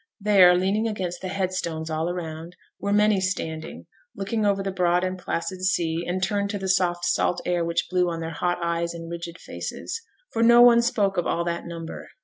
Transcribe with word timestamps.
There, 0.19 0.57
leaning 0.57 0.87
against 0.87 1.21
the 1.21 1.27
headstones 1.27 1.91
all 1.91 2.09
around, 2.09 2.55
were 2.79 2.91
many 2.91 3.21
standing 3.21 3.85
looking 4.15 4.47
over 4.47 4.63
the 4.63 4.71
broad 4.71 5.03
and 5.03 5.15
placid 5.15 5.61
sea, 5.61 6.05
and 6.07 6.23
turned 6.23 6.49
to 6.49 6.57
the 6.57 6.67
soft 6.69 7.05
salt 7.05 7.39
air 7.45 7.63
which 7.63 7.85
blew 7.87 8.09
on 8.09 8.19
their 8.19 8.33
hot 8.33 8.57
eyes 8.63 8.95
and 8.95 9.11
rigid 9.11 9.37
faces; 9.39 10.01
for 10.31 10.41
no 10.41 10.59
one 10.59 10.81
spoke 10.81 11.17
of 11.17 11.27
all 11.27 11.43
that 11.43 11.67
number. 11.67 12.07